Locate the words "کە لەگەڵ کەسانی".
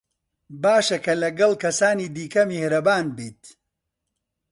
1.05-2.11